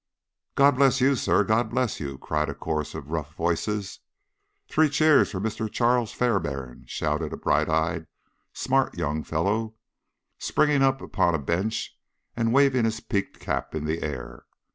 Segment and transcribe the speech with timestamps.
[0.55, 1.43] "God bless you, sir!
[1.43, 3.99] God bless you!" cried a chorus of rough voices.
[4.67, 5.71] "Three cheers for Mr.
[5.71, 8.07] Charles Fairbairn!" shouted a bright eyed,
[8.51, 9.75] smart young fellow,
[10.39, 11.95] springing up upon a bench
[12.35, 14.45] and waving his peaked cap in the air.